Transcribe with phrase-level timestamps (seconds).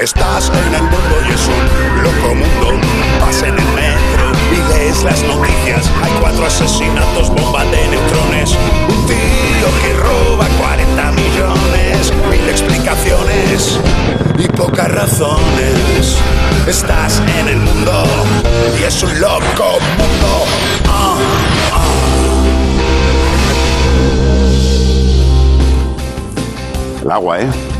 [0.00, 2.86] Estás en el mundo y es un loco mundo.
[3.20, 5.90] Vas en el metro y lees las noticias.
[6.02, 8.56] Hay cuatro asesinatos, bomba de neutrones.
[8.88, 12.12] Un tío que roba 40 millones.
[12.30, 13.78] Mil explicaciones
[14.38, 16.18] y pocas razones.
[16.66, 18.04] Estás en el mundo
[18.78, 20.44] y es un loco mundo.
[20.88, 21.16] Ah,
[27.02, 27.73] El agua, ¿eh?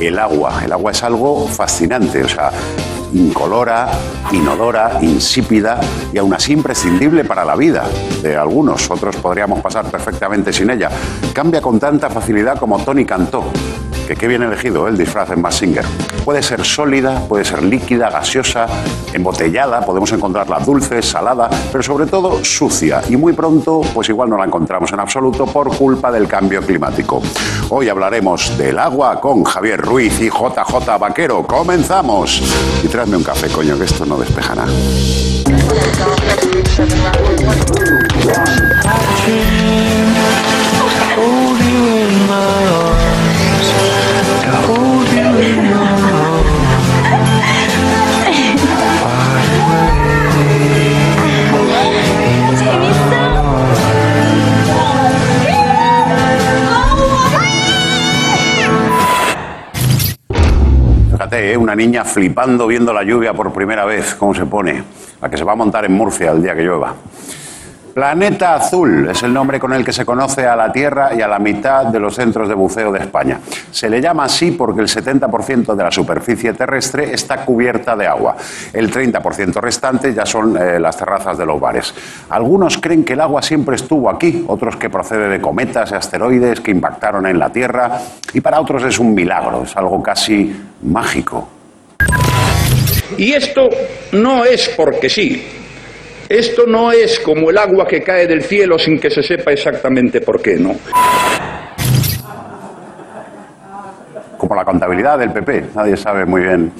[0.00, 0.62] El agua.
[0.64, 2.50] El agua es algo fascinante, o sea,
[3.14, 3.88] incolora,
[4.32, 5.80] inodora, insípida
[6.12, 7.84] y aún así imprescindible para la vida
[8.22, 8.90] de algunos.
[8.90, 10.90] Otros podríamos pasar perfectamente sin ella.
[11.32, 13.44] Cambia con tanta facilidad como Tony cantó.
[14.06, 15.84] Que qué bien elegido el disfraz en Mass Singer.
[16.24, 18.66] Puede ser sólida, puede ser líquida, gaseosa,
[19.14, 23.00] embotellada, podemos encontrarla dulce, salada, pero sobre todo sucia.
[23.08, 27.22] Y muy pronto, pues igual no la encontramos en absoluto por culpa del cambio climático.
[27.70, 31.46] Hoy hablaremos del agua con Javier Ruiz y JJ Vaquero.
[31.46, 32.42] ¡Comenzamos!
[32.82, 34.72] Y tráeme un café, coño, que esto no despeja nada.
[61.40, 61.56] ¿Eh?
[61.56, 64.82] una niña flipando viendo la lluvia por primera vez, cómo se pone,
[65.20, 66.94] la que se va a montar en Murcia el día que llueva.
[67.94, 71.28] Planeta Azul es el nombre con el que se conoce a la Tierra y a
[71.28, 73.38] la mitad de los centros de buceo de España.
[73.70, 78.34] Se le llama así porque el 70% de la superficie terrestre está cubierta de agua.
[78.72, 81.94] El 30% restante ya son eh, las terrazas de los bares.
[82.30, 86.60] Algunos creen que el agua siempre estuvo aquí, otros que procede de cometas y asteroides
[86.60, 88.00] que impactaron en la Tierra
[88.32, 91.48] y para otros es un milagro, es algo casi mágico.
[93.16, 93.68] Y esto
[94.10, 95.63] no es porque sí.
[96.28, 100.20] Esto no es como el agua que cae del cielo sin que se sepa exactamente
[100.20, 100.74] por qué, ¿no?
[104.36, 106.70] como la contabilidad del PP, nadie sabe muy bien.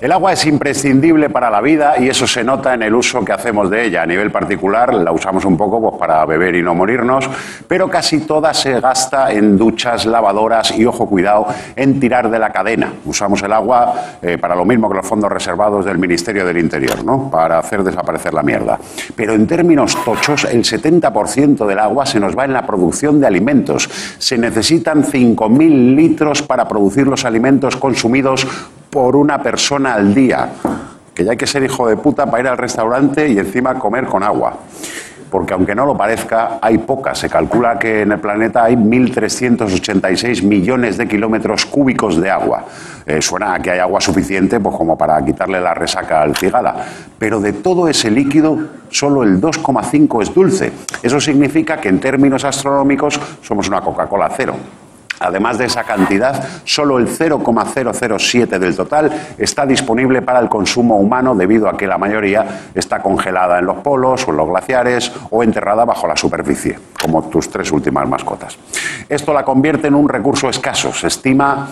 [0.00, 3.32] El agua es imprescindible para la vida y eso se nota en el uso que
[3.32, 4.02] hacemos de ella.
[4.02, 7.28] A nivel particular la usamos un poco pues, para beber y no morirnos,
[7.66, 12.52] pero casi toda se gasta en duchas, lavadoras y, ojo, cuidado, en tirar de la
[12.52, 12.92] cadena.
[13.06, 13.92] Usamos el agua
[14.22, 17.28] eh, para lo mismo que los fondos reservados del Ministerio del Interior, ¿no?
[17.28, 18.78] Para hacer desaparecer la mierda.
[19.16, 23.26] Pero en términos tochos, el 70% del agua se nos va en la producción de
[23.26, 23.90] alimentos.
[24.18, 28.46] Se necesitan 5.000 litros para producir los alimentos consumidos
[28.90, 30.48] por una persona al día.
[31.14, 34.06] Que ya hay que ser hijo de puta para ir al restaurante y encima comer
[34.06, 34.54] con agua.
[35.30, 37.14] Porque aunque no lo parezca, hay poca.
[37.14, 42.64] Se calcula que en el planeta hay 1.386 millones de kilómetros cúbicos de agua.
[43.04, 46.76] Eh, suena que hay agua suficiente pues, como para quitarle la resaca al cigala.
[47.18, 50.72] Pero de todo ese líquido, solo el 2,5 es dulce.
[51.02, 54.54] Eso significa que en términos astronómicos somos una Coca-Cola cero.
[55.20, 61.34] Además de esa cantidad, solo el 0,007 del total está disponible para el consumo humano
[61.34, 65.42] debido a que la mayoría está congelada en los polos o en los glaciares o
[65.42, 68.58] enterrada bajo la superficie, como tus tres últimas mascotas.
[69.08, 70.92] Esto la convierte en un recurso escaso.
[70.92, 71.68] Se estima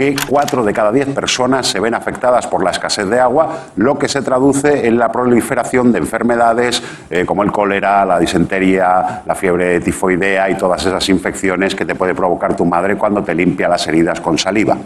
[0.00, 3.98] que 4 de cada 10 personas se ven afectadas por la escasez de agua, lo
[3.98, 9.34] que se traduce en la proliferación de enfermedades eh, como el cólera, la disentería, la
[9.34, 13.68] fiebre tifoidea y todas esas infecciones que te puede provocar tu madre cuando te limpia
[13.68, 14.78] las heridas con saliva.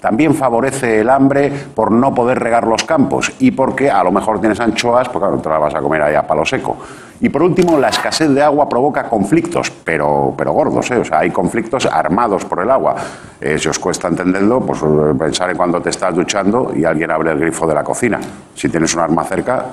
[0.00, 4.40] También favorece el hambre por no poder regar los campos y porque a lo mejor
[4.40, 6.78] tienes anchoas, pues claro, te las vas a comer ahí a palo seco.
[7.22, 10.96] Y por último, la escasez de agua provoca conflictos, pero, pero gordos, ¿eh?
[10.96, 12.96] o sea, hay conflictos armados por el agua.
[13.40, 17.12] Eh, si os cuesta entenderlo, pues eh, pensar en cuando te estás duchando y alguien
[17.12, 18.18] abre el grifo de la cocina.
[18.56, 19.66] Si tienes un arma cerca,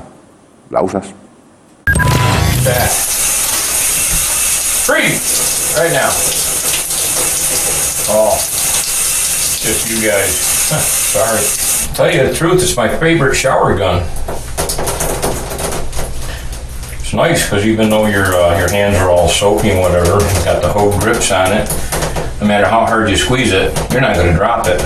[0.70, 1.12] la usas.
[5.76, 6.10] Right now.
[8.10, 8.38] Oh.
[9.62, 10.36] Just you guys.
[11.14, 11.96] Sorry.
[11.96, 14.04] Tell you the truth, it's my favorite shower gun.
[17.20, 20.70] Nice because even though your uh, your hands are all soapy and whatever, got the
[20.70, 21.68] whole grips on it.
[22.40, 24.80] No matter how hard you squeeze it, you're not going to drop it.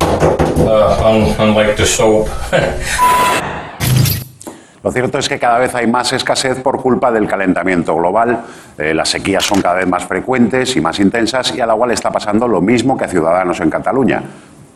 [0.00, 2.28] Uh, un- unlike the soap.
[4.84, 8.44] Lo cierto es que cada vez hay más escasez por culpa del calentamiento global.
[8.78, 11.94] Eh, las sequías son cada vez más frecuentes y más intensas y al agua le
[11.94, 14.22] está pasando lo mismo que a ciudadanos en Cataluña,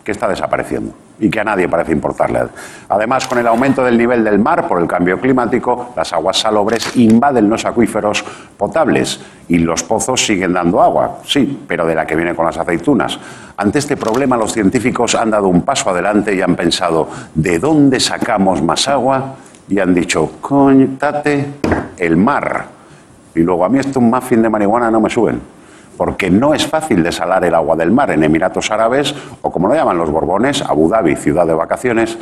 [0.04, 0.94] que está desapareciendo.
[1.22, 2.40] y que a nadie parece importarle.
[2.88, 6.96] Además, con el aumento del nivel del mar por el cambio climático, las aguas salobres
[6.96, 8.24] invaden los acuíferos
[8.56, 12.56] potables y los pozos siguen dando agua, sí, pero de la que viene con las
[12.56, 13.18] aceitunas.
[13.58, 18.00] Ante este problema, los científicos han dado un paso adelante y han pensado, ¿de dónde
[18.00, 19.34] sacamos más agua?
[19.68, 21.46] Y han dicho, coñtate
[21.98, 22.64] el mar.
[23.34, 25.59] Y luego, a mí esto un muffin de marihuana no me suben
[26.00, 29.74] porque no es fácil desalar el agua del mar en Emiratos Árabes o como lo
[29.74, 32.16] llaman los Borbones, Abu Dhabi, ciudad de vacaciones.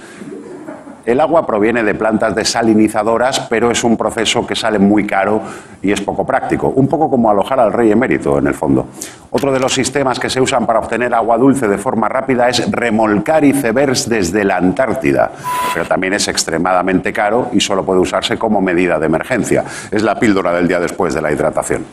[1.08, 5.40] El agua proviene de plantas desalinizadoras, pero es un proceso que sale muy caro
[5.81, 6.69] y es poco práctico.
[6.69, 8.88] Un poco como alojar al rey emérito, en el fondo.
[9.31, 12.70] Otro de los sistemas que se usan para obtener agua dulce de forma rápida es
[12.70, 15.31] remolcar icebergs desde la Antártida,
[15.72, 19.64] pero también es extremadamente caro y solo puede usarse como medida de emergencia.
[19.90, 21.87] Es la píldora del día después de la hidratación.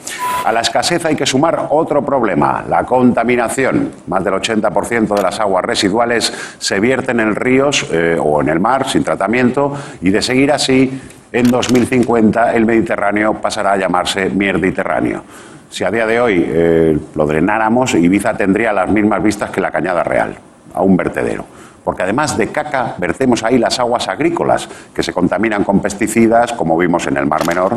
[0.44, 3.92] A la escasez hay que sumar otro problema, la contaminación.
[4.08, 8.60] Más del 80% de las aguas residuales se vierten en ríos eh, o en el
[8.60, 11.00] mar sin tratamiento y de seguir así,
[11.32, 15.24] en 2050 el Mediterráneo pasará a llamarse Mierditerráneo.
[15.70, 19.72] Si a día de hoy eh, lo drenáramos, Ibiza tendría las mismas vistas que la
[19.72, 20.36] Cañada Real,
[20.74, 21.46] a un vertedero.
[21.84, 26.78] Porque además de caca, vertemos ahí las aguas agrícolas, que se contaminan con pesticidas, como
[26.78, 27.76] vimos en el Mar Menor,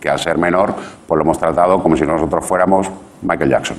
[0.00, 0.74] que al ser menor,
[1.06, 2.90] pues lo hemos tratado como si nosotros fuéramos
[3.22, 3.76] Michael Jackson.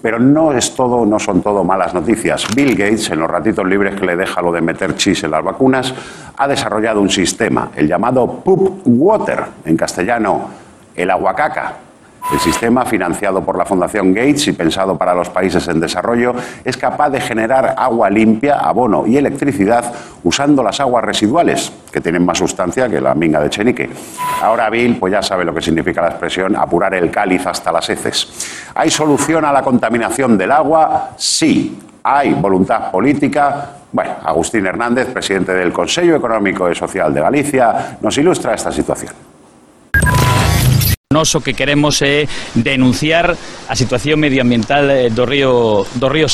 [0.00, 2.46] Pero no es todo, no son todo malas noticias.
[2.54, 5.44] Bill Gates, en los ratitos libres que le deja lo de meter chis en las
[5.44, 5.94] vacunas,
[6.36, 10.48] ha desarrollado un sistema, el llamado Poop Water, en castellano,
[10.94, 11.76] el aguacaca,
[12.32, 16.34] el sistema, financiado por la Fundación Gates y pensado para los países en desarrollo,
[16.64, 22.24] es capaz de generar agua limpia, abono y electricidad usando las aguas residuales, que tienen
[22.24, 23.90] más sustancia que la minga de Chenique.
[24.42, 27.88] Ahora Bill, pues ya sabe lo que significa la expresión apurar el cáliz hasta las
[27.90, 28.70] heces.
[28.74, 31.10] ¿Hay solución a la contaminación del agua?
[31.16, 31.78] Sí.
[32.02, 33.72] ¿Hay voluntad política?
[33.92, 39.29] Bueno, Agustín Hernández, presidente del Consejo Económico y Social de Galicia, nos ilustra esta situación.
[41.12, 46.30] Nos o que queremos é denunciar a situación medioambiental eh, do río do río.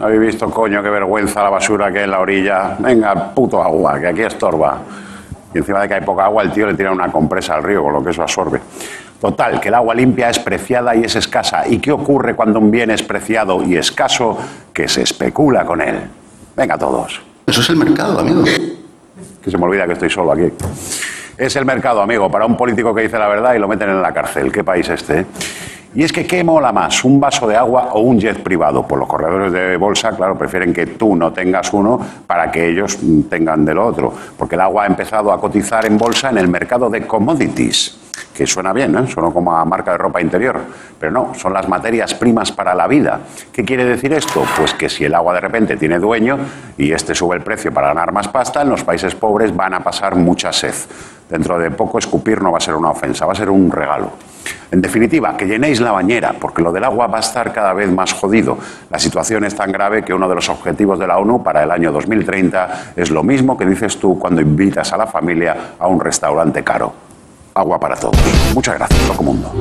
[0.00, 2.76] Habéis visto, coño, qué vergüenza la basura que hay en la orilla.
[2.78, 4.80] Venga, puto agua, que aquí estorba.
[5.54, 7.82] Y encima de que hay poca agua, el tío le tira una compresa al río,
[7.82, 8.60] con lo que eso absorbe.
[9.20, 11.66] Total, que el agua limpia es preciada y es escasa.
[11.66, 14.38] ¿Y qué ocurre cuando un bien es preciado y escaso?
[14.72, 16.00] Que se especula con él.
[16.56, 17.20] Venga todos.
[17.46, 18.44] Eso es el mercado, amigo.
[19.42, 20.52] Que se me olvida que estoy solo aquí.
[21.36, 24.02] Es el mercado, amigo, para un político que dice la verdad y lo meten en
[24.02, 24.52] la cárcel.
[24.52, 25.20] ¿Qué país este?
[25.20, 25.26] eh?
[25.94, 27.02] Y es que, ¿qué mola más?
[27.04, 28.86] ¿Un vaso de agua o un jet privado?
[28.86, 32.98] Pues los corredores de bolsa, claro, prefieren que tú no tengas uno para que ellos
[33.00, 34.12] mm, tengan del otro.
[34.36, 37.98] Porque el agua ha empezado a cotizar en bolsa en el mercado de commodities.
[38.34, 39.06] Que suena bien, ¿eh?
[39.08, 40.60] Suena como a marca de ropa interior.
[41.00, 43.20] Pero no, son las materias primas para la vida.
[43.50, 44.44] ¿Qué quiere decir esto?
[44.56, 46.38] Pues que si el agua de repente tiene dueño
[46.76, 49.80] y este sube el precio para ganar más pasta, en los países pobres van a
[49.80, 50.74] pasar mucha sed.
[51.30, 54.12] Dentro de poco escupir no va a ser una ofensa, va a ser un regalo.
[54.70, 57.90] En definitiva, que llenéis la bañera, porque lo del agua va a estar cada vez
[57.90, 58.58] más jodido.
[58.90, 61.70] La situación es tan grave que uno de los objetivos de la ONU para el
[61.70, 66.00] año 2030 es lo mismo que dices tú cuando invitas a la familia a un
[66.00, 66.92] restaurante caro.
[67.54, 68.16] Agua para todos.
[68.54, 69.52] Muchas gracias, Loco Mundo.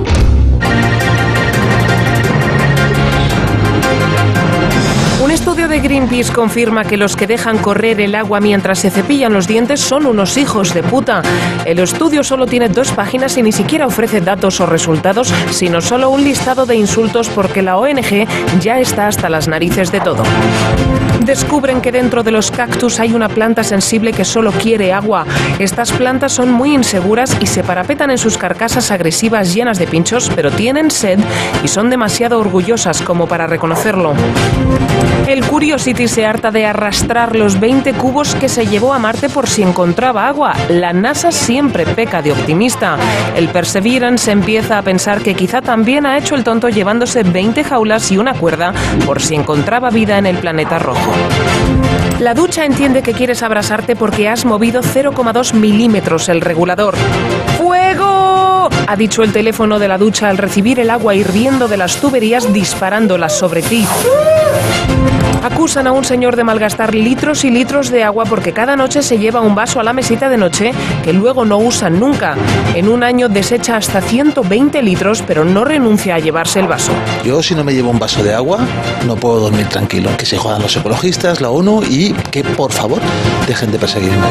[5.37, 9.45] Estudio de Greenpeace confirma que los que dejan correr el agua mientras se cepillan los
[9.47, 11.21] dientes son unos hijos de puta.
[11.63, 16.09] El estudio solo tiene dos páginas y ni siquiera ofrece datos o resultados, sino solo
[16.09, 18.27] un listado de insultos porque la ONG
[18.59, 20.23] ya está hasta las narices de todo.
[21.23, 25.25] Descubren que dentro de los cactus hay una planta sensible que solo quiere agua.
[25.59, 30.31] Estas plantas son muy inseguras y se parapetan en sus carcasas agresivas llenas de pinchos,
[30.35, 31.19] pero tienen sed
[31.63, 34.13] y son demasiado orgullosas como para reconocerlo.
[35.27, 39.47] El Curiosity se harta de arrastrar los 20 cubos que se llevó a Marte por
[39.47, 40.53] si encontraba agua.
[40.69, 42.97] La NASA siempre peca de optimista.
[43.35, 48.09] El Perseverance empieza a pensar que quizá también ha hecho el tonto llevándose 20 jaulas
[48.09, 48.73] y una cuerda
[49.05, 51.11] por si encontraba vida en el planeta rojo.
[52.19, 56.95] La ducha entiende que quieres abrasarte porque has movido 0,2 milímetros el regulador.
[57.57, 58.46] ¡Fuego!
[58.87, 62.51] Ha dicho el teléfono de la ducha al recibir el agua hirviendo de las tuberías
[62.53, 63.85] disparándolas sobre ti.
[65.43, 69.17] Acusan a un señor de malgastar litros y litros de agua porque cada noche se
[69.17, 72.35] lleva un vaso a la mesita de noche que luego no usan nunca.
[72.75, 76.91] En un año desecha hasta 120 litros, pero no renuncia a llevarse el vaso.
[77.23, 78.59] Yo si no me llevo un vaso de agua,
[79.05, 80.09] no puedo dormir tranquilo.
[80.17, 82.99] Que se jodan los ecologistas, la ONU y que por favor
[83.47, 84.27] dejen de perseguirme.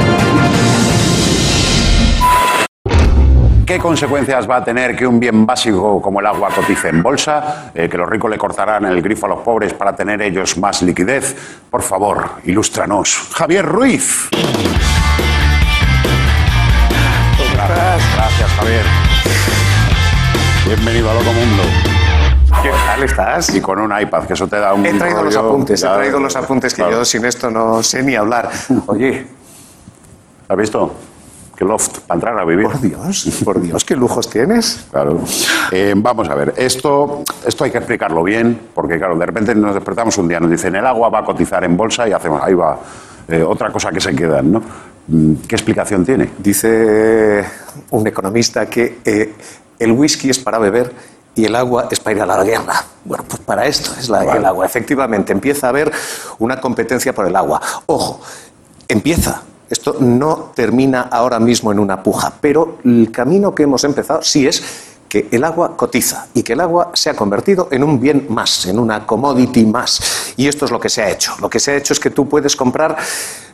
[3.66, 7.72] ¿Qué consecuencias va a tener que un bien básico como el agua cotice en bolsa?
[7.74, 10.82] Eh, ¿Que los ricos le cortarán el grifo a los pobres para tener ellos más
[10.82, 11.34] liquidez?
[11.68, 13.28] Por favor, ilústranos.
[13.34, 14.28] Javier Ruiz.
[17.54, 18.84] Gracias, gracias Javier.
[20.66, 21.62] Bienvenido a Loco Mundo.
[22.62, 23.52] ¿Qué tal estás?
[23.52, 26.20] Y con un iPad, que eso te da un He traído los apuntes, he traído
[26.20, 26.98] los apuntes que Claro.
[26.98, 28.48] yo sin esto no sé ni hablar.
[28.86, 29.26] Oye,
[30.48, 30.94] ¿Has visto?
[31.56, 32.66] Qué loft para entrar a vivir.
[32.66, 34.84] por Dios, por Dios, qué lujos tienes.
[34.90, 35.20] Claro.
[35.72, 39.74] Eh, vamos a ver, esto, esto hay que explicarlo bien, porque claro, de repente nos
[39.74, 42.52] despertamos un día, nos dicen el agua va a cotizar en bolsa y hacemos, ahí
[42.54, 42.78] va,
[43.28, 44.62] eh, otra cosa que se quedan, ¿no?
[45.08, 46.30] Mm, ¿Qué explicación tiene?
[46.38, 47.44] Dice
[47.90, 49.34] un economista que eh,
[49.78, 50.92] el whisky es para beber
[51.34, 52.84] y el agua es para ir a la guerra.
[53.04, 54.40] Bueno, pues para esto es la- Vale.
[54.40, 54.66] el agua.
[54.66, 55.92] Efectivamente, empieza a haber
[56.38, 57.60] una competencia por el agua.
[57.86, 58.20] Ojo,
[58.88, 59.42] empieza.
[59.68, 64.46] Esto no termina ahora mismo en una puja, pero el camino que hemos empezado sí
[64.46, 64.62] es
[65.08, 68.66] que el agua cotiza y que el agua se ha convertido en un bien más,
[68.66, 70.34] en una commodity más.
[70.36, 71.34] Y esto es lo que se ha hecho.
[71.40, 72.96] Lo que se ha hecho es que tú puedes comprar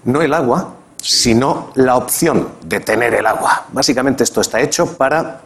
[0.04, 3.66] no el agua, sino la opción de tener el agua.
[3.72, 5.40] Básicamente esto está hecho para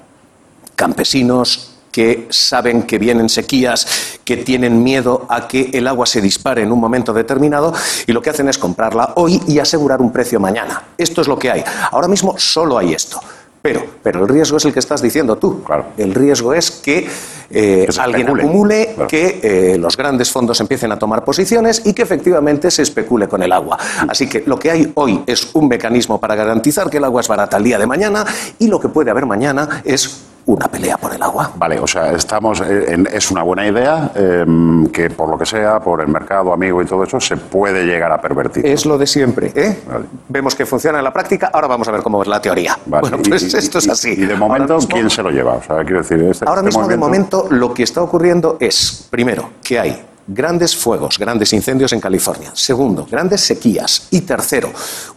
[0.75, 6.61] campesinos que saben que vienen sequías, que tienen miedo a que el agua se dispare
[6.61, 7.73] en un momento determinado
[8.07, 10.89] y lo que hacen es comprarla hoy y asegurar un precio mañana.
[10.99, 11.65] Esto es lo que hay.
[11.91, 13.19] Ahora mismo solo hay esto.
[13.63, 15.65] Pero, pero el riesgo es el que estás diciendo tú.
[15.65, 15.87] Claro.
[15.97, 17.09] El riesgo es que,
[17.49, 19.09] eh, alguien acumule, Claro.
[19.09, 23.43] que eh, los grandes fondos empiecen a tomar posiciones y que efectivamente se especule con
[23.43, 23.79] el agua.
[24.07, 27.29] Así que lo que hay hoy es un mecanismo para garantizar que el agua es
[27.29, 28.23] barata el día de mañana
[28.59, 31.51] y lo que puede haber mañana es una pelea por el agua.
[31.57, 34.45] Vale, o sea, estamos eh, en- es una buena idea eh,
[34.93, 38.13] que por lo que sea, por el mercado amigo y todo eso, se puede llegar
[38.13, 38.65] a pervertir.
[38.65, 39.53] Es lo de siempre.
[39.55, 39.83] ¿eh?
[39.91, 40.05] Vale.
[40.29, 42.79] Vemos que funciona en la práctica, ahora vamos a ver cómo es la teoría.
[42.87, 44.11] Vale, Bueno, pues y- esto es así.
[44.13, 45.55] Y de momento, mismo- ¿quién se lo lleva?
[45.55, 49.09] O sea, quiero decir, este- Ahora este mismo, de momento, lo que está ocurriendo es,
[49.11, 52.51] primero, que hay grandes fuegos, grandes incendios en California.
[52.55, 54.09] Segundo, grandes sequías.
[54.11, 54.73] Y tercero,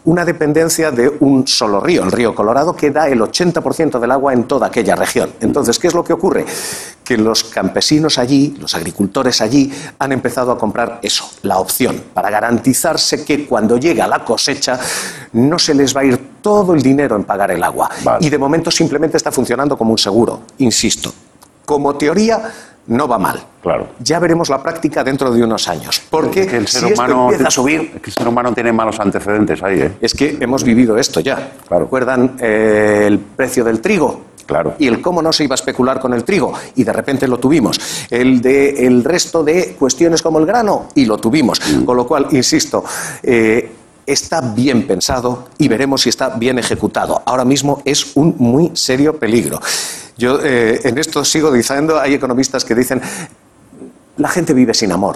[0.05, 4.33] una dependencia de un solo río, el río Colorado, que da el 80% del agua
[4.33, 5.31] en toda aquella región.
[5.39, 6.45] Entonces, ¿qué es lo que ocurre?
[7.03, 12.29] Que los campesinos allí, los agricultores allí, han empezado a comprar eso, la opción, para
[12.29, 14.79] garantizarse que cuando llega la cosecha
[15.33, 17.89] no se les va a ir todo el dinero en pagar el agua.
[18.03, 18.25] Vale.
[18.25, 21.11] Y de momento simplemente está funcionando como un seguro, insisto.
[21.65, 22.51] Como teoría,
[22.89, 23.39] no va mal.
[23.61, 23.87] Claro.
[23.99, 26.01] Ya veremos la práctica dentro de unos años.
[26.09, 28.27] Porque Es que el ser si esto humano empieza a subir, es que el ser
[28.27, 29.91] humano tiene malos antecedentes ahí, ¿eh?
[30.01, 31.53] es que hemos vivido esto ya.
[31.67, 31.85] Claro.
[31.85, 34.29] ¿Recuerdan eh, el precio del trigo?
[34.45, 34.73] Claro.
[34.79, 36.51] Y el cómo no se iba a especular con el trigo.
[36.75, 37.79] Y de repente lo tuvimos.
[38.09, 40.87] El de el resto de cuestiones como el grano.
[40.95, 41.61] Y lo tuvimos.
[41.61, 41.85] Mm.
[41.85, 42.83] Con lo cual, insisto,
[43.21, 43.71] eh,
[44.07, 47.21] está bien pensado y veremos si está bien ejecutado.
[47.25, 49.59] Ahora mismo es un muy serio peligro.
[50.19, 53.01] Yo eh, en esto sigo diciendo, hay economistas que dicen,
[54.17, 55.15] la gente vive sin amor,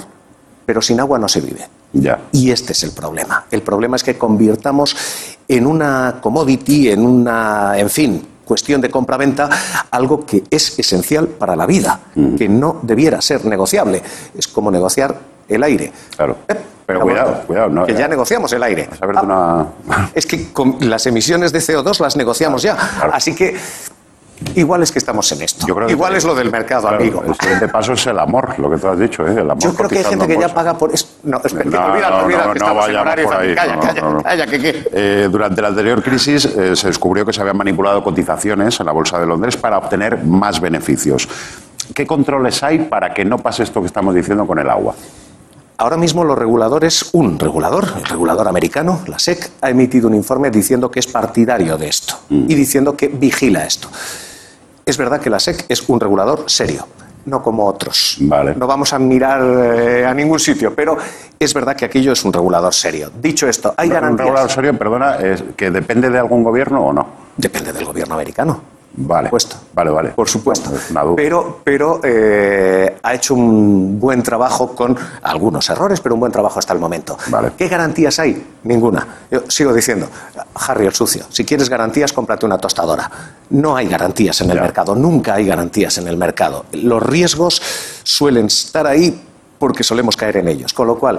[0.66, 1.68] pero sin agua no se vive.
[1.92, 2.22] Ya.
[2.32, 3.46] Y este es el problema.
[3.52, 4.96] El problema es que convirtamos
[5.48, 9.50] en una commodity, en una, en fin, cuestión de compra-venta,
[9.92, 12.36] algo que es esencial para la vida, Mm.
[12.36, 14.02] que no debiera ser negociable.
[14.38, 15.20] Es como negociar
[15.50, 15.92] el aire.
[16.16, 16.38] Claro.
[16.48, 16.56] Eh,
[16.86, 18.90] Pero cuidado, cuidado, no, que ya negociamos el aire.
[18.92, 19.68] A saber de una...
[20.14, 22.76] Es que con las emisiones de CO2 las negociamos ya.
[22.76, 23.12] claro.
[23.14, 23.56] Así que
[24.56, 25.66] igual es que estamos en esto.
[25.68, 27.24] Yo creo que- igual es lo del mercado, Claro, amigo.
[27.26, 29.32] El siguiente paso es el amor, lo que tú has dicho, ¿eh?
[29.32, 31.08] El amor Yo creo que hay gente que ya paga por eso.
[31.24, 33.56] No, espera, que No, no, que no vayamos por ahí.
[33.56, 34.88] Calla, calla, calla, que.
[34.92, 38.92] Eh, durante la anterior crisis eh, se descubrió que se habían manipulado cotizaciones en la
[38.92, 41.28] Bolsa de Londres para obtener más beneficios.
[41.94, 44.96] ¿Qué controles hay para que no pase esto que estamos diciendo con el agua?
[45.78, 50.50] Ahora mismo los reguladores, un regulador, el regulador americano, la SEC, ha emitido un informe
[50.52, 53.90] diciendo que es partidario de esto y diciendo que vigila esto.
[54.86, 56.86] Es verdad que la SEC es un regulador serio,
[57.26, 58.18] no como otros.
[58.22, 58.54] Vale.
[58.56, 60.98] No vamos a mirar eh, a ningún sitio, pero
[61.40, 63.10] es verdad que aquello es un regulador serio.
[63.22, 64.26] Dicho esto, hay ¿Un garantías.
[64.26, 67.08] regulador serio, perdona, es que depende de algún gobierno o no?
[67.38, 68.73] Depende del gobierno americano.
[68.96, 69.30] Vale.
[69.30, 69.56] Puesto.
[69.74, 70.10] Vale, vale.
[70.10, 70.72] Por supuesto.
[71.16, 76.60] Pero, pero eh, ha hecho un buen trabajo con algunos errores, pero un buen trabajo
[76.60, 77.18] hasta el momento.
[77.28, 77.54] Vale.
[77.58, 78.46] ¿Qué garantías hay?
[78.64, 79.08] Ninguna.
[79.32, 80.08] Yo sigo diciendo,
[80.56, 83.10] Harry el sucio, si quieres garantías, cómprate una tostadora.
[83.50, 84.62] No hay garantías en el Ya.
[84.62, 86.66] mercado, nunca hay garantías en el mercado.
[86.74, 87.62] Los riesgos
[88.04, 89.20] suelen estar ahí
[89.58, 90.72] porque solemos caer en ellos.
[90.74, 91.18] Con lo cual,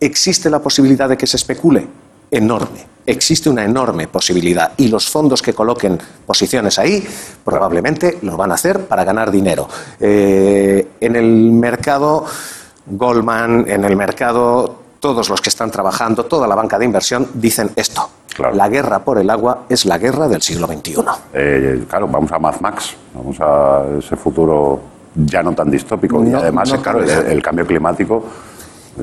[0.00, 1.86] ¿existe la posibilidad de que se especule?
[2.34, 2.86] Enorme.
[3.06, 4.72] Existe una enorme posibilidad.
[4.76, 7.06] Y los fondos que coloquen posiciones ahí
[7.44, 9.68] probablemente lo van a hacer para ganar dinero.
[10.00, 12.24] Eh, en el mercado,
[12.86, 17.70] Goldman, en el mercado, todos los que están trabajando, toda la banca de inversión, dicen
[17.76, 18.08] esto.
[18.34, 18.56] Claro.
[18.56, 20.96] La guerra por el agua es la guerra del siglo XXI.
[21.34, 24.80] Eh, claro, vamos a Mad Max, vamos a ese futuro
[25.14, 26.24] ya no tan distópico.
[26.24, 28.24] y No, además, no claro, el, el cambio climático.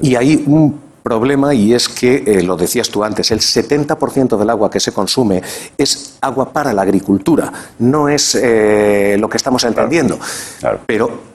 [0.02, 4.50] Y hay un problema y es que, eh, lo decías tú antes, el 70% del
[4.50, 5.42] agua que se consume
[5.78, 10.20] es agua para la agricultura, no es eh, lo que estamos entendiendo.
[10.60, 10.80] claro.
[10.86, 11.32] Pero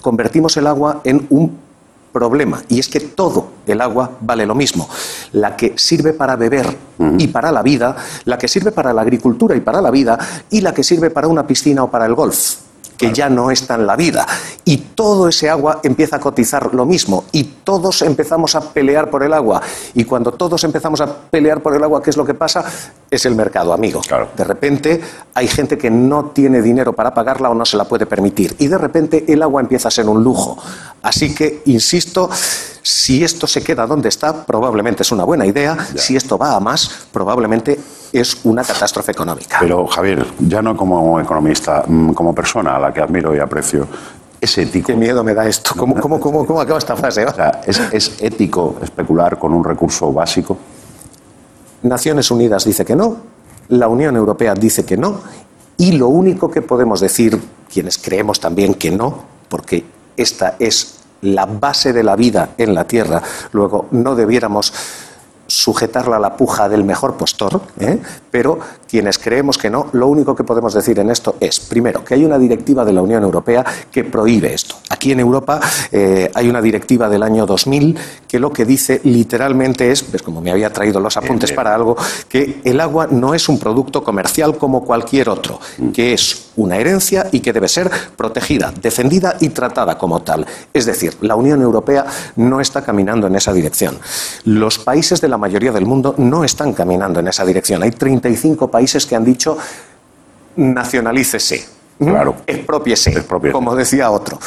[0.00, 1.56] convertimos el agua en un
[2.12, 4.88] problema y es que todo el agua vale lo mismo.
[5.32, 6.66] La que sirve para beber
[7.18, 10.18] y para la vida, la que sirve para la agricultura y para la vida
[10.50, 12.63] y la que sirve para una piscina o para el golf
[12.96, 14.26] que ya no está en la vida.
[14.64, 17.24] Y todo ese agua empieza a cotizar lo mismo.
[17.32, 19.60] Y todos empezamos a pelear por el agua.
[19.94, 22.64] Y cuando todos empezamos a pelear por el agua, ¿qué es lo que pasa?
[23.10, 24.00] Es el mercado, amigo.
[24.00, 24.28] Claro.
[24.36, 25.00] De repente
[25.34, 28.56] hay gente que no tiene dinero para pagarla o no se la puede permitir.
[28.58, 30.56] Y de repente el agua empieza a ser un lujo.
[31.02, 32.30] Así que, insisto,
[32.82, 35.76] si esto se queda donde está, probablemente es una buena idea.
[35.96, 37.78] Si esto va a más, probablemente
[38.20, 39.58] es una catástrofe económica.
[39.60, 43.88] Pero, Javier, ya no como economista, mm, como persona a la que admiro y aprecio,
[44.40, 44.86] es ético.
[44.86, 45.72] Qué miedo me da esto.
[45.76, 47.24] ¿Cómo, cómo, cómo, cómo acaba esta frase?
[47.26, 50.56] O sea, ¿es, es ético especular con un recurso básico?
[51.82, 53.16] Naciones Unidas dice que no,
[53.68, 55.20] la Unión Europea dice que no,
[55.76, 57.40] y lo único que podemos decir,
[57.72, 59.84] quienes creemos también que no, porque
[60.16, 64.72] esta es la base de la vida en la Tierra, luego no debiéramos
[65.54, 67.98] sujetarla a la puja del mejor postor, ¿eh?
[68.30, 68.58] pero
[68.88, 72.24] quienes creemos que no, lo único que podemos decir en esto es, primero, que hay
[72.24, 74.74] una directiva de la Unión Europea que prohíbe esto.
[75.04, 75.60] Aquí en Europa
[75.92, 77.94] eh, hay una directiva del año 2000
[78.26, 81.56] que lo que dice literalmente es, pues como me había traído los apuntes bien.
[81.56, 81.94] para algo,
[82.26, 85.60] que el agua no es un producto comercial como cualquier otro,
[85.92, 90.46] que es una herencia y que debe ser protegida, defendida y tratada como tal.
[90.72, 92.06] Es decir, la Unión Europea
[92.36, 93.98] no está caminando en esa dirección.
[94.44, 97.82] Los países de la mayoría del mundo no están caminando en esa dirección.
[97.82, 99.58] Hay 35 países que han dicho
[100.56, 102.08] nacionalícese, ¿Mm?
[102.08, 102.36] Claro.
[102.46, 103.52] expropiese, Expropiese.
[103.52, 104.38] como decía otro.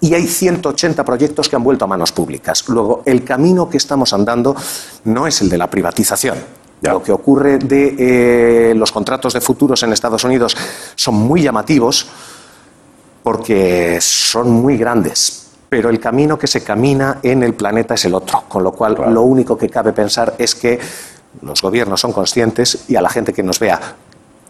[0.00, 2.64] Y hay 180 proyectos que han vuelto a manos públicas.
[2.68, 4.54] Luego, el camino que estamos andando
[5.04, 6.36] no es el de la privatización.
[6.82, 6.92] Ya.
[6.92, 7.94] Lo que ocurre de
[8.70, 10.54] eh, los contratos de futuros en Estados Unidos
[10.94, 12.06] son muy llamativos
[13.22, 15.48] porque son muy grandes.
[15.68, 18.44] Pero el camino que se camina en el planeta es el otro.
[18.48, 19.10] Con lo cual, Claro.
[19.10, 20.78] lo único que cabe pensar es que
[21.42, 23.80] los gobiernos son conscientes y a la gente que nos vea,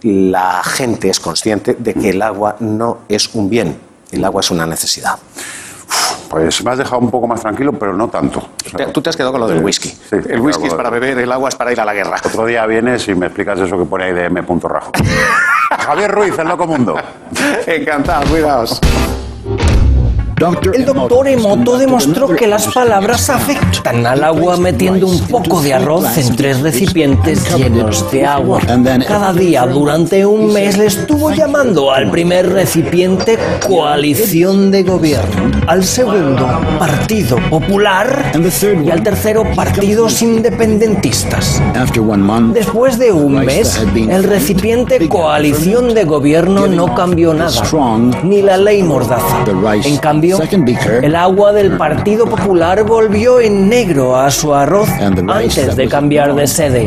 [0.03, 3.79] la gente es consciente de que el agua no es un bien,
[4.13, 5.17] el agua es una necesidad.
[6.29, 8.41] Pues me has dejado un poco más tranquilo, pero no tanto.
[8.41, 9.89] O sea, Te- Tú te has quedado con lo del whisky.
[9.89, 12.17] sí, el whisky es para beber, el agua es para ir a la guerra.
[12.25, 14.43] Otro día vienes y me explicas eso que pone ahí de M.
[14.63, 14.91] Rajo.
[15.79, 16.97] Javier Ruiz, el Loco Mundo.
[17.67, 18.81] Encantado, cuidaos.
[20.39, 26.19] El doctor Emoto demostró que las palabras afectan al agua metiendo un poco de arroz
[26.19, 28.61] en tres recipientes llenos de agua.
[29.09, 35.83] Cada día durante un mes le estuvo llamando al primer recipiente coalición de gobierno, al
[35.83, 36.47] segundo
[36.79, 38.33] Partido Popular
[38.85, 41.63] y al tercero partidos independentistas.
[42.53, 47.63] Después de un mes, el recipiente coalición de gobierno no cambió nada,
[48.23, 49.43] ni la ley Mordaza.
[49.83, 50.26] En cambio,
[51.03, 56.47] el agua del Partido Popular volvió en negro a su arroz antes de cambiar de
[56.47, 56.87] sede.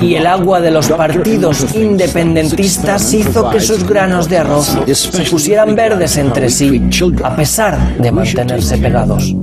[0.00, 5.74] Y el agua de los partidos independentistas hizo que sus granos de arroz se pusieran
[5.74, 6.82] verdes entre sí,
[7.22, 9.34] a pesar de mantenerse pegados.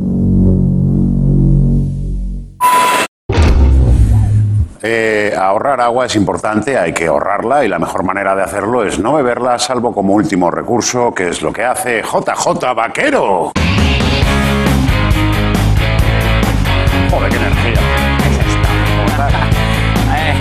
[4.82, 9.00] Eh, ahorrar agua es importante, hay que ahorrarla y la mejor manera de hacerlo es
[9.00, 13.52] no beberla, salvo como último recurso, que es lo que hace JJ Vaquero.
[17.10, 17.80] Joder, qué energía.
[20.16, 20.34] Eh,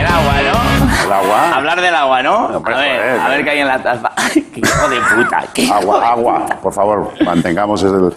[0.00, 1.04] el agua, ¿no?
[1.04, 1.56] El agua.
[1.56, 2.36] Hablar del agua, ¿no?
[2.36, 3.44] A ver, joder, a ver eh.
[3.44, 4.12] qué hay en la taza.
[4.62, 5.44] Qué hijo de puta.
[5.52, 8.12] qué hijo de Agua, agua, por favor, mantengamos el...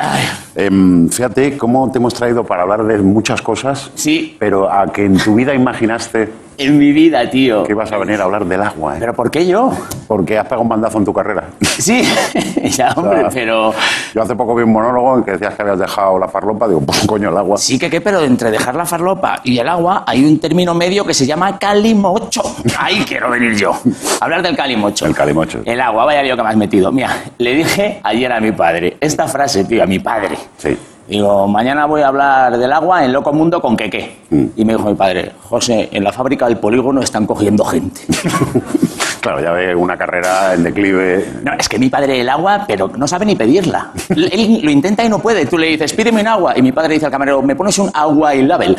[0.56, 4.36] Em, fíjate cómo te hemos traído para hablar de muchas cosas, Sí.
[4.40, 7.64] pero a que en tu vida imaginaste En mi vida, tío.
[7.64, 8.98] que ibas a venir a hablar del agua, ¿eh?
[9.00, 9.72] ¿Pero por qué yo?
[10.08, 11.50] porque has pegado un bandazo en tu carrera.
[11.62, 12.02] Sí,
[12.64, 13.72] ya, hombre, sea, pero...
[14.16, 16.82] Yo hace poco vi un monólogo en que decías que habías dejado la farlopa, digo,
[16.82, 17.58] pues coño, el agua.
[17.60, 21.06] Sí que qué, pero entre dejar la farlopa y el agua hay un término medio
[21.06, 22.42] que se llama calimocho.
[22.80, 23.72] Ahí quiero venir yo.
[24.20, 25.06] Hablar del calimocho.
[25.06, 25.60] El calimocho.
[25.64, 26.92] El agua, vaya lío que me has metido.
[26.92, 30.38] Mira, le dije ayer a mi padre, esta frase, tío, a mi padre.
[30.58, 30.78] Sí.
[31.08, 34.18] Digo, mañana voy a hablar del agua en Loco Mundo con Queque.
[34.30, 34.46] Mm.
[34.56, 38.02] Y me dijo mi padre, José, en la fábrica del polígono están cogiendo gente.
[39.22, 41.26] Claro, ya ve una carrera en declive.
[41.44, 43.92] No, es que mi padre el agua, pero no sabe ni pedirla.
[44.10, 45.46] Él lo intenta y no puede.
[45.46, 46.58] Tú le dices, pídeme un agua.
[46.58, 48.78] Y mi padre dice al camarero, ¿me pones un agua y label?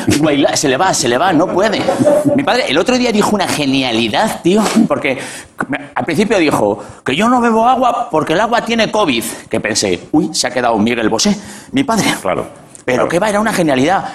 [0.55, 1.79] Se le va, se le va, no puede.
[2.35, 5.19] Mi padre el otro día dijo una genialidad, tío, porque
[5.95, 9.23] al principio dijo que yo no bebo agua porque el agua tiene COVID.
[9.49, 11.35] Que pensé, uy, se ha quedado Miguel Bosé,
[11.71, 12.13] mi padre.
[12.21, 12.45] Claro.
[12.83, 13.09] Pero claro.
[13.09, 14.05] que va, era una genialidad.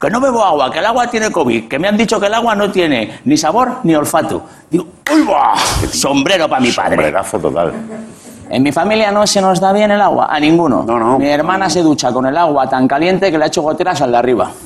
[0.00, 2.34] Que no bebo agua, que el agua tiene COVID, que me han dicho que el
[2.34, 4.42] agua no tiene ni sabor ni olfato.
[4.68, 5.54] Digo, ¡uy, va!
[5.92, 6.96] Sombrero para mi padre.
[6.96, 7.72] Sombrerazo total.
[8.50, 10.82] En mi familia no se nos da bien el agua, a ninguno.
[10.82, 11.18] No, no.
[11.18, 14.10] Mi hermana se ducha con el agua tan caliente que le ha hecho goteras al
[14.10, 14.50] de arriba.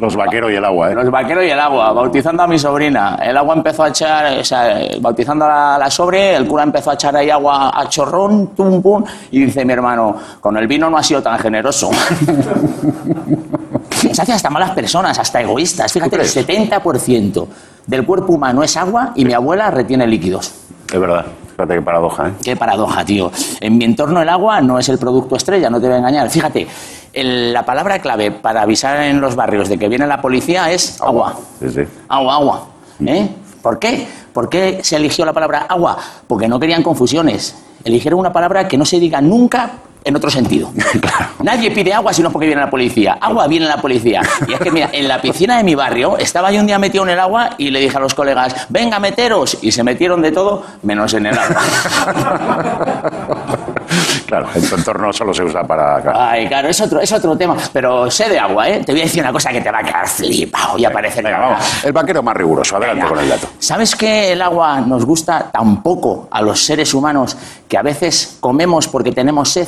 [0.00, 0.94] Los vaqueros y el agua, ¿eh?
[0.94, 3.18] Los vaqueros y el agua, bautizando a mi sobrina.
[3.22, 6.94] El agua empezó a echar, o sea, bautizando a la, sobre, el cura empezó a
[6.94, 10.96] echar ahí agua a chorrón, tum, pum, y dice mi hermano, con el vino no
[10.96, 11.90] ha sido tan generoso.
[13.90, 15.92] Se hacen hasta malas personas, hasta egoístas.
[15.92, 16.48] Fíjate, el crees?
[16.48, 17.46] 70%
[17.86, 20.52] del cuerpo humano es agua y mi abuela retiene líquidos.
[20.90, 21.26] Es verdad.
[21.52, 22.32] Fíjate qué paradoja, ¿eh?
[22.42, 23.30] Qué paradoja, tío.
[23.60, 26.30] En mi entorno el agua no es el producto estrella, no te voy a engañar.
[26.30, 26.66] Fíjate,
[27.12, 31.00] el- la palabra clave para avisar en los barrios de que viene la policía es
[31.00, 31.36] agua.
[31.60, 31.82] Sí, sí.
[32.08, 32.66] Agua, agua.
[33.06, 33.28] ¿Eh?
[33.62, 34.06] ¿Por qué?
[34.32, 35.96] ¿Por qué se eligió la palabra agua?
[36.26, 37.54] Porque no querían confusiones.
[37.84, 39.70] Eligieron una palabra que no se diga nunca
[40.04, 40.70] en otro sentido.
[41.42, 43.18] Nadie pide agua sino porque viene la policía.
[43.20, 44.22] Agua viene la policía.
[44.48, 47.04] Y es que, mira, en la piscina de mi barrio estaba yo un día metido
[47.04, 49.58] en el agua y le dije a los colegas, venga, meteros.
[49.62, 51.56] Y se metieron de todo menos en el agua.
[54.30, 56.00] Claro, en tu entorno solo se usa para...
[56.00, 56.18] claro.
[56.20, 57.56] Ay, claro, es otro, es otro tema.
[57.72, 58.82] Pero sé de agua, ¿eh?
[58.86, 61.24] Te voy a decir una cosa que te va a quedar flipado y aparecer.
[61.24, 61.84] Venga, vamos.
[61.84, 62.76] El vaquero más riguroso.
[62.76, 63.08] Adelante Venga.
[63.14, 63.48] con el dato.
[63.58, 67.36] ¿Sabes que el agua nos gusta tan poco a los seres humanos
[67.68, 69.66] que a veces comemos porque tenemos sed?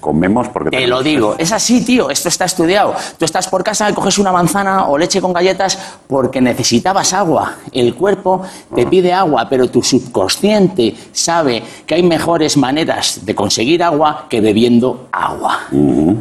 [0.00, 0.76] Comemos porque...
[0.76, 2.94] Te lo digo, es así, tío, esto está estudiado.
[3.18, 7.56] Tú estás por casa y coges una manzana o leche con galletas porque necesitabas agua.
[7.72, 8.42] El cuerpo
[8.74, 14.40] te pide agua, pero tu subconsciente sabe que hay mejores maneras de conseguir agua que
[14.40, 15.60] bebiendo agua.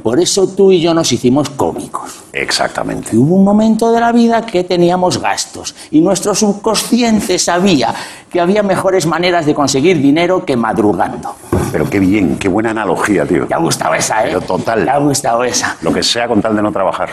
[0.03, 2.26] Por eso tú y yo nos hicimos cómicos.
[2.41, 3.17] Exactamente.
[3.17, 7.93] Hubo un momento de la vida que teníamos gastos y nuestro subconsciente sabía
[8.31, 11.35] que había mejores maneras de conseguir dinero que madrugando.
[11.71, 13.47] Pero qué bien, qué buena analogía, tío.
[13.47, 14.27] ¿Te ha gustado esa, eh?
[14.27, 14.83] Pero total.
[14.83, 15.77] ¿Te ha gustado esa?
[15.81, 17.09] Lo que sea con tal de no trabajar.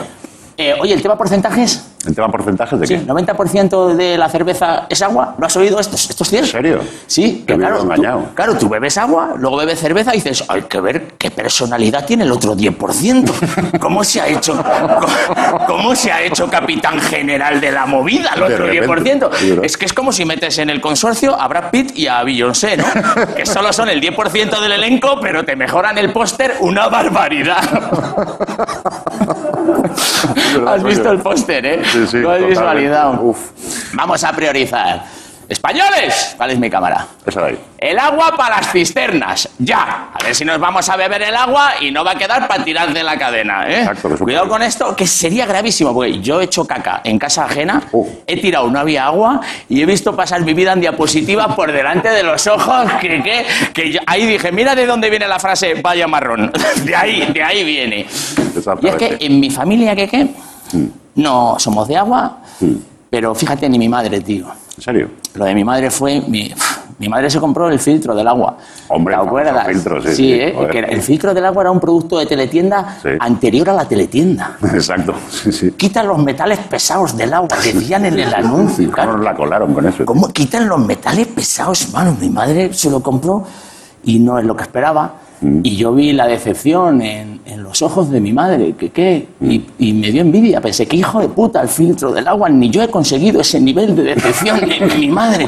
[0.57, 1.94] Eh, oye, el tema porcentajes.
[2.07, 3.07] ¿El tema porcentajes de Sí, qué?
[3.07, 5.35] 90% de la cerveza es agua.
[5.39, 5.79] ¿Lo has oído?
[5.81, 6.47] ¿Esto, es- esto es cierto?
[6.47, 6.81] ¿En serio?
[7.07, 8.25] Sí, que claro, tú, engañado.
[8.35, 12.25] claro, tú bebes agua, luego bebes cerveza y dices, hay que ver qué personalidad tiene
[12.25, 13.79] el otro 10%.
[13.81, 14.55] ¿Cómo se ha hecho,
[15.01, 18.87] cómo, cómo se ha hecho capitán general de la movida el otro repente,
[19.27, 19.31] 10%?
[19.35, 19.65] sí, ¿verdad?
[19.65, 22.77] Es que es como si metes en el consorcio a Brad Pitt y a Beyoncé,
[22.77, 22.85] ¿no?
[23.35, 27.63] Que solo son el 10% del elenco, pero te mejoran el póster una barbaridad.
[30.67, 31.83] Has visto el póster, ¿eh?
[31.85, 32.47] Sí, sí, Lo has totalmente.
[32.49, 33.23] visualizado.
[33.23, 33.51] Uf.
[33.95, 35.05] Vamos a priorizar.
[35.55, 36.35] ¡Españoles!
[36.37, 37.07] ¿Cuál es mi cámara?
[37.25, 37.59] Esa de ahí.
[37.79, 40.09] El agua para las cisternas, ya.
[40.13, 42.65] A ver si nos vamos a beber el agua y no va a quedar para
[42.65, 43.81] tirar de la cadena, ¿eh?
[43.83, 47.45] Exacto, que Cuidado con esto, que sería gravísimo, porque yo he hecho caca en casa
[47.45, 48.05] ajena, Uh.
[48.27, 52.09] he tirado, no había agua, y he visto pasar mi vida en diapositiva por delante
[52.11, 55.75] de los ojos, que, que, que yo- ahí dije, mira de dónde viene la frase
[55.75, 56.51] vaya marrón.
[56.85, 58.07] De ahí, de ahí viene.
[58.83, 60.27] Y es que en mi familia, ¿qué qué?
[61.15, 62.39] No somos de agua,
[63.09, 64.47] pero fíjate, ni mi madre, tío.
[64.77, 65.09] ¿En serio?
[65.35, 66.21] Lo de mi madre fue.
[66.27, 66.53] Mi,
[66.99, 68.57] mi madre se compró el filtro del agua.
[68.89, 69.67] Hombre, ¿Te acuerdas?
[69.69, 70.53] filtro, sí, sí, ¿eh?
[70.55, 70.71] joder.
[70.71, 73.09] Que el filtro del agua era un producto de teletienda Sí.
[73.21, 74.57] anterior a la teletienda.
[74.63, 75.15] Exacto.
[75.31, 75.71] Sí, sí.
[75.73, 78.85] Quitan los metales pesados del agua, decían en el anuncio.
[78.87, 79.13] ¿Cómo claro.
[79.17, 80.05] nos la colaron con eso?
[80.05, 81.93] ¿Cómo quitan los metales pesados?
[81.93, 83.45] Mano, mi madre se lo compró
[84.05, 85.15] y no es lo que esperaba.
[85.41, 85.61] Mm.
[85.65, 89.63] Y yo vi la decepción en, en los ojos de mi madre, que qué, y,
[89.79, 90.61] y me dio envidia.
[90.61, 93.95] Pensé, que hijo de puta el filtro del agua, ni yo he conseguido ese nivel
[93.95, 95.47] de decepción en mi madre.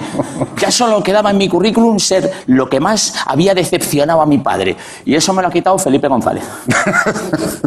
[0.58, 4.76] Ya solo quedaba en mi currículum ser lo que más había decepcionado a mi padre.
[5.04, 6.44] Y eso me lo ha quitado Felipe González.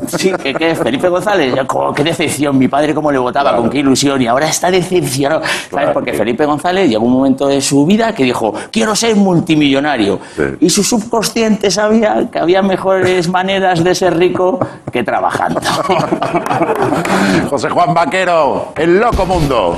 [0.08, 1.54] Sí, que, que Felipe González,
[1.96, 5.42] qué decepción, mi padre cómo le votaba, con qué ilusión, y ahora está decepcionado.
[5.72, 5.90] ¿Sabes?
[5.94, 10.20] Porque Felipe González llegó un momento de su vida que dijo, quiero ser multimillonario.
[10.60, 14.60] Y su subconsciente sabía que había mejores maneras de ser rico
[14.92, 15.60] que trabajando.
[17.50, 19.78] José Juan Vaquero, el loco mundo.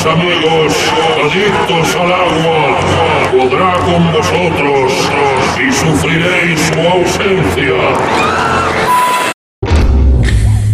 [0.00, 0.92] Volváis, amigos,
[1.24, 2.78] adictos al agua.
[3.30, 4.92] Podrá con vosotros
[5.58, 7.74] y sufriréis su ausencia.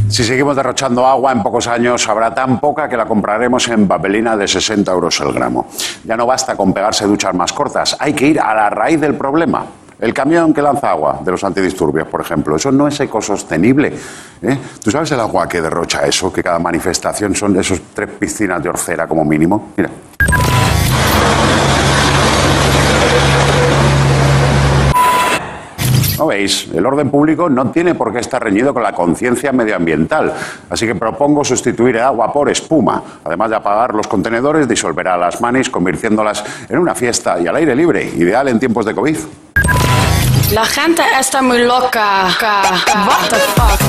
[0.09, 4.37] Si seguimos derrochando agua, en pocos años habrá tan poca que la compraremos en papelina
[4.37, 5.69] de 60 euros el gramo.
[6.05, 9.15] Ya no basta con pegarse duchas más cortas, hay que ir a la raíz del
[9.15, 9.67] problema.
[9.99, 13.95] El camión que lanza agua de los antidisturbios, por ejemplo, eso no es ecosostenible.
[14.43, 14.59] ¿eh?
[14.83, 16.31] ¿Tú sabes el agua que derrocha eso?
[16.31, 19.73] Que cada manifestación son esos tres piscinas de orcera como mínimo.
[19.77, 19.91] Mira.
[26.27, 26.67] ¿No veis?
[26.75, 30.35] El orden público no tiene por qué estar reñido con la conciencia medioambiental.
[30.69, 33.01] Así que propongo sustituir el agua por espuma.
[33.25, 37.77] Además de apagar los contenedores, disolverá las manis, convirtiéndolas en una fiesta y al aire
[37.77, 39.17] libre, ideal en tiempos de COVID.
[40.53, 42.25] La gente está muy loca.
[43.07, 43.81] What the fuck?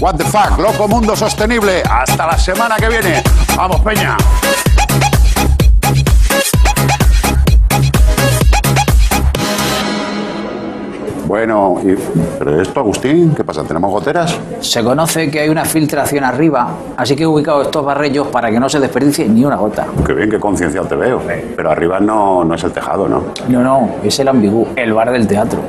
[0.00, 1.84] What the fuck, loco mundo sostenible.
[1.88, 3.22] Hasta la semana que viene.
[3.56, 4.16] Vamos, Peña.
[11.34, 11.94] Bueno, y-
[12.40, 13.32] ¿pero esto, Agustín?
[13.36, 13.62] ¿Qué pasa?
[13.62, 14.36] ¿Tenemos goteras?
[14.58, 18.58] Se conoce que hay una filtración arriba, así que he ubicado estos barrellos para que
[18.58, 19.86] no se desperdicie ni una gota.
[20.04, 21.20] Qué bien, qué concienciado te veo.
[21.54, 23.22] Pero arriba no, no es el tejado, ¿no?
[23.48, 25.60] No, no, es el ambigú, el bar del teatro.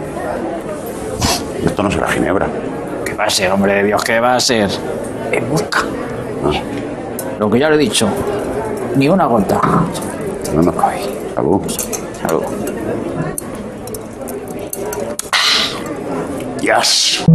[1.64, 2.48] Esto no será Ginebra.
[3.06, 4.04] ¿Qué va a ser, hombre de Dios?
[4.04, 4.68] ¿Qué va a ser?
[5.32, 5.82] Es busca.
[7.38, 8.08] Lo que ya le he dicho,
[8.96, 9.62] ni una gota.
[10.56, 10.74] No, no.
[11.36, 11.62] Salud.
[12.20, 12.42] Salud.
[16.62, 17.26] よし。